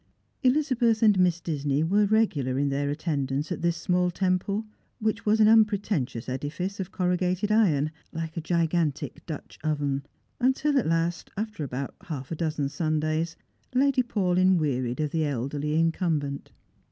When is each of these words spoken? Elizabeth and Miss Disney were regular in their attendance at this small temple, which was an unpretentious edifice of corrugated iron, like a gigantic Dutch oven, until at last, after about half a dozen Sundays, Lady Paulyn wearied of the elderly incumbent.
Elizabeth 0.41 1.03
and 1.03 1.19
Miss 1.19 1.39
Disney 1.39 1.83
were 1.83 2.07
regular 2.07 2.57
in 2.57 2.69
their 2.69 2.89
attendance 2.89 3.51
at 3.51 3.61
this 3.61 3.77
small 3.77 4.09
temple, 4.09 4.65
which 4.97 5.27
was 5.27 5.39
an 5.39 5.47
unpretentious 5.47 6.27
edifice 6.27 6.79
of 6.79 6.91
corrugated 6.91 7.51
iron, 7.51 7.91
like 8.11 8.35
a 8.35 8.41
gigantic 8.41 9.23
Dutch 9.27 9.59
oven, 9.63 10.03
until 10.39 10.79
at 10.79 10.87
last, 10.87 11.29
after 11.37 11.63
about 11.63 11.93
half 12.01 12.31
a 12.31 12.35
dozen 12.35 12.67
Sundays, 12.67 13.35
Lady 13.75 14.01
Paulyn 14.01 14.57
wearied 14.57 14.99
of 14.99 15.11
the 15.11 15.23
elderly 15.25 15.79
incumbent. 15.79 16.51